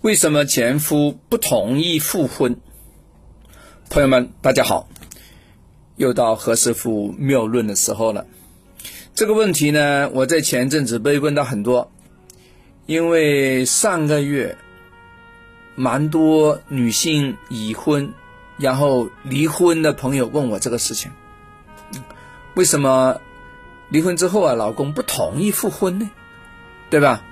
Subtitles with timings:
[0.00, 2.56] 为什么前夫不同意复婚？
[3.90, 4.88] 朋友们，大家好，
[5.96, 8.24] 又到何师傅谬论的时候了。
[9.16, 11.90] 这个问题呢，我在前阵子被问到很多，
[12.86, 14.56] 因为上个月
[15.74, 18.14] 蛮多女性已婚
[18.56, 21.10] 然后离婚的朋友问我这个事情，
[22.54, 23.20] 为什么
[23.88, 26.08] 离婚之后啊，老公不同意复婚呢？
[26.88, 27.24] 对吧？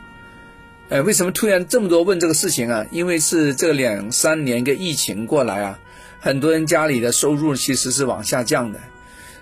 [0.89, 2.87] 呃，为什么突然这么多问这个事情啊？
[2.93, 5.79] 因为是这两三年个疫情过来啊，
[6.21, 8.79] 很多人家里的收入其实是往下降的，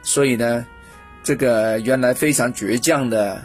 [0.03, 0.65] 所以呢，
[1.23, 3.43] 这个原来非常倔强的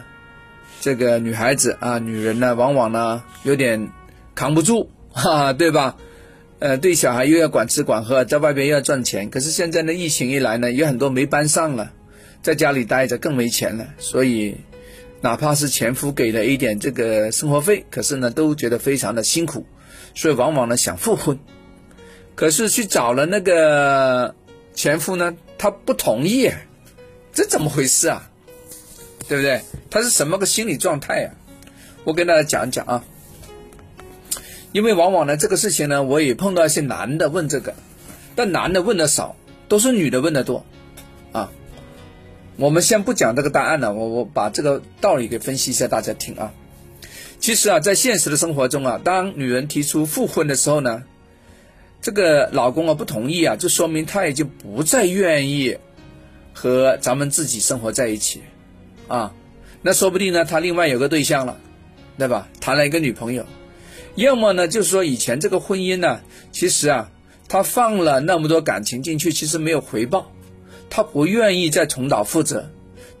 [0.80, 3.90] 这个女孩子啊，女人呢，往往呢有点
[4.34, 5.96] 扛不住， 哈，对吧？
[6.58, 11.92] 呃，对小孩又要管吃管喝，在外边又要赚钱，可是现在呢，疫情一来呢，有很多没班上了，
[12.40, 14.56] 在家里待着更没钱了，所以。
[15.22, 19.66] 哪怕是前夫给了一点这个生活费，可是呢，都觉得非常的辛苦，
[20.14, 21.38] 所以往往呢想复婚，
[22.34, 24.34] 可是去找了那个
[24.74, 26.50] 前夫呢，他不同意，
[27.34, 28.30] 这怎么回事啊？
[29.28, 29.60] 对不对？
[29.90, 31.34] 他是什么个心理状态啊？
[32.04, 33.04] 我跟大家讲讲啊，
[34.72, 37.74] 因为往往呢这个事情呢，我也碰到一些男的问这个，
[38.34, 39.36] 但男的问的少，
[39.68, 40.64] 都是女的问的多，
[42.60, 46.52] 我们先不讲这个答案了，我我把这个道理给分析一下，大家听啊。
[47.38, 51.02] 其实啊，在现实的生活中啊，当女人提出复婚的时候呢，
[52.02, 55.78] 这个老公啊不同意啊，就说明他已经不再愿意
[56.52, 58.42] 和咱们自己生活在一起
[59.08, 59.32] 啊。
[59.80, 61.56] 那说不定呢，他另外有个对象了，
[62.18, 62.46] 对吧？
[62.60, 63.46] 谈了一个女朋友，
[64.16, 66.20] 要么呢，就是说以前这个婚姻呢，
[66.52, 67.10] 其实啊，
[67.48, 70.30] 他放了那么多感情进去，其实没有回报。
[70.90, 72.66] 他不愿意再重蹈覆辙，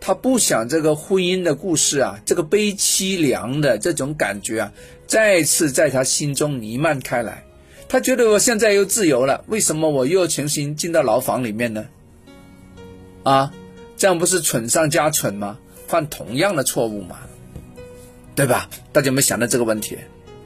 [0.00, 4.72] 他不想这个婚姻的故事啊，这个悲凄凉的这种感觉啊，
[5.06, 7.44] 再次在他心中弥漫开来。
[7.88, 11.86] 他觉得我现在又自由了，为什么我又要重新进到牢房里面呢？
[13.22, 13.52] 啊，
[13.96, 15.58] 这样不是蠢上加蠢吗？
[15.86, 17.18] 犯同样的错误吗？
[18.36, 18.68] 对吧？
[18.92, 19.98] 大家有没有想到这个问题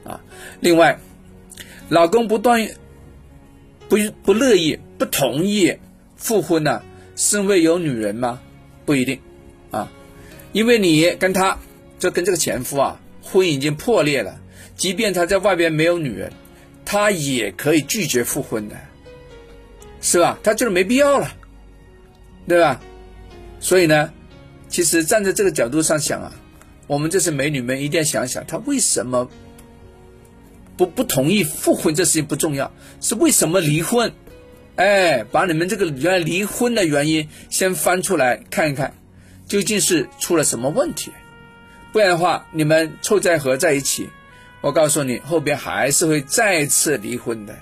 [0.05, 0.21] 啊？
[0.61, 0.99] 另外，
[1.89, 2.67] 老公不断
[3.89, 5.77] 不不乐意、不同意
[6.17, 6.83] 复婚呢？
[7.33, 8.41] 因为有女人吗？
[8.85, 9.21] 不一定，
[9.71, 9.91] 啊，
[10.53, 11.59] 因为你跟他
[11.99, 14.39] 就跟这个前夫啊，婚已经破裂了，
[14.77, 16.33] 即便他在外边没有女人，
[16.85, 18.77] 他也可以拒绝复婚的，
[20.01, 20.39] 是吧？
[20.43, 21.33] 他就是没必要了，
[22.47, 22.81] 对吧？
[23.61, 24.13] 所以呢，
[24.69, 26.33] 其实站在这个角度上想啊，
[26.87, 29.31] 我们这些美女们一定要想想，他为什么
[30.77, 31.95] 不不同意复婚？
[31.95, 32.71] 这事情不重要，
[33.01, 34.13] 是为什么离婚？
[34.77, 38.95] 哎，把你们这个原来离婚的原因先翻出来看一看，
[39.47, 41.13] 究竟是出了什么问题？
[41.93, 44.11] 不然的话，你们凑在合在一起，
[44.61, 47.55] 我告诉你，后边还是会再次离婚的。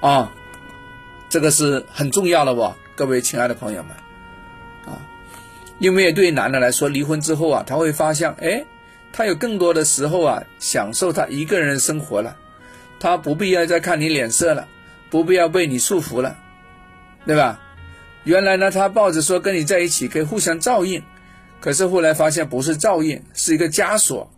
[0.00, 0.34] 啊，
[1.30, 2.70] 这个是很重要的不？
[2.94, 3.96] 各位亲爱的朋友们，
[4.84, 5.00] 啊，
[5.78, 8.66] 因为对男的来说，离婚之后啊，他会发现，哎，
[9.10, 12.36] 他有更多的时候啊，享受他一个人生活了，
[13.00, 14.68] 他不必要再看你脸色了。
[15.14, 16.36] 不必要被你束缚了，
[17.24, 17.60] 对吧？
[18.24, 21.04] 原来呢，他抱着说跟你在一起可以互相照应，
[21.60, 24.28] 可是后来发现不是照应，是一个枷锁。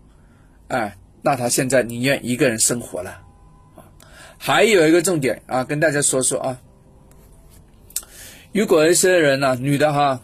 [0.69, 3.23] 哎，那他现在宁愿一个人生活了。
[4.37, 6.59] 还有一个重点啊，跟大家说说啊，
[8.53, 10.21] 如果一些人呢，女的哈，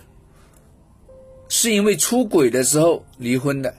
[1.49, 3.73] 是因为出轨的时候离婚的，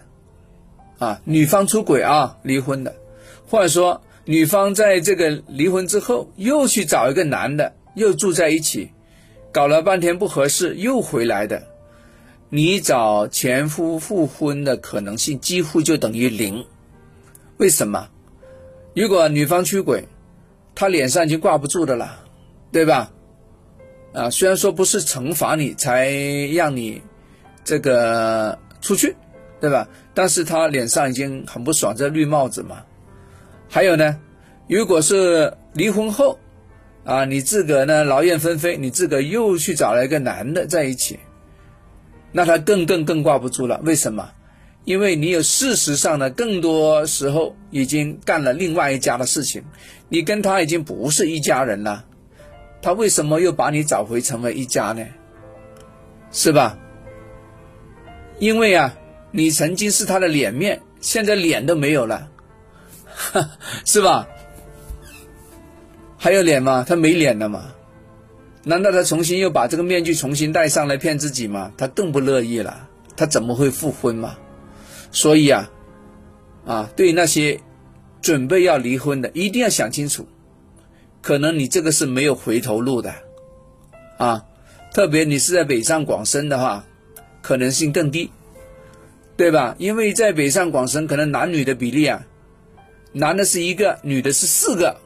[0.98, 2.96] 啊，女方出轨啊离婚的，
[3.48, 4.02] 或者说。
[4.26, 8.92] 女方在这个离婚之后，又去找一个男的，又住在一起，
[9.52, 11.64] 搞了半天不合适，又回来的。
[12.50, 16.66] 你找前夫复婚的可能性几乎就等于零。
[17.58, 18.08] 为什么？
[18.96, 20.08] 如果女方出轨，
[20.76, 22.20] 他脸上已经挂不住的了，
[22.72, 23.12] 对吧？
[24.14, 26.10] 啊，虽然说不是惩罚你才
[26.54, 27.02] 让你
[27.66, 29.16] 这个出去，
[29.60, 29.90] 对吧？
[30.14, 32.84] 但是他脸上已经很不爽，这绿帽子嘛。
[33.74, 34.20] 还有呢，
[34.68, 36.38] 如果是离婚后，
[37.06, 41.18] 啊，你自个呢劳燕分飞，你自个又去找了一个男的在一起，
[42.32, 43.82] 那他更更更挂不住了。
[43.84, 44.30] 为什么？
[44.86, 49.64] 因为你有事实上呢，更多时候已经干了另外一家的事情，
[50.08, 52.06] 你跟他已经不是一家人了，
[52.80, 55.04] 他为什么又把你找回成为一家呢？
[56.32, 56.78] 是吧？
[58.38, 58.96] 因为啊，
[59.32, 62.30] 你曾经是他的脸面，现在脸都没有了。
[63.86, 64.28] 是吧？
[66.18, 66.86] 还有脸吗？
[66.88, 67.74] 他没脸了吗？
[68.64, 71.72] 难道他重新又把这个面具重新戴上来骗自己吗？
[71.78, 72.90] 他更不乐意了。
[73.16, 74.36] 他怎么会复婚嘛？
[75.12, 75.70] 所以啊，
[76.66, 77.60] 啊，对那些
[78.22, 80.26] 准备要离婚的，一定要想清楚，
[81.22, 83.14] 可能你这个是没有回头路的，
[84.18, 84.44] 啊，
[84.94, 86.84] 特别你是在北上广深的话，
[87.44, 88.32] 可能性更低，
[89.38, 89.76] 对吧？
[89.78, 92.26] 因为在北上广深，可能男女的比例啊，
[93.14, 94.98] 男的是一个，女的是四个，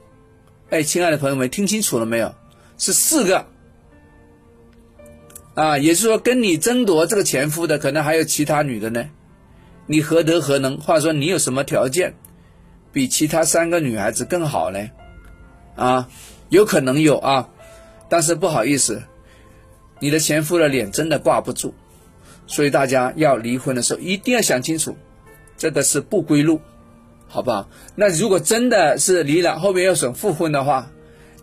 [0.70, 2.34] 哎，亲爱的朋友们，听清楚了没有？
[2.78, 3.46] 是四个，
[5.56, 9.10] 啊，也就是说，跟你争夺这个前夫的，可能还有其他女的呢，
[9.88, 10.80] 你何德何能？
[10.80, 12.14] 话说你有什么条件？
[12.94, 14.90] 比其他三个女孩子更好呢？
[15.76, 16.10] 啊，
[16.50, 17.50] 有可能有啊，
[18.10, 19.04] 但是不好意思，
[20.00, 21.74] 你的前夫的脸真的挂不住，
[22.48, 24.96] 所以大家要离婚的时候一定要想清楚，
[25.58, 26.62] 这个是不归路，
[27.28, 27.70] 好不好？
[27.96, 30.92] 那如果真的是离了，后面要想复婚的话，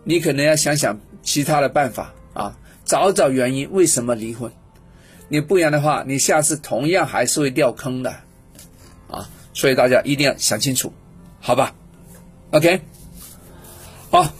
[0.03, 4.51] 你可能要想想其他的办法啊，找找原因为什么离婚，
[5.29, 8.15] 你不然的话，你下次同样还是会掉坑的，
[9.09, 10.91] 啊，所以大家一定要想清楚。
[11.39, 11.75] 好吧
[12.51, 12.81] ，OK，
[14.09, 14.33] 好。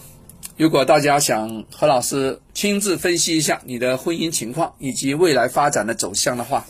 [0.58, 6.66] 如果大家想何老师亲自分析一下你的婚姻情况以及未来发展的走向的话，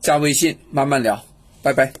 [0.00, 1.24] 加微信慢慢聊，
[1.60, 1.99] 拜拜。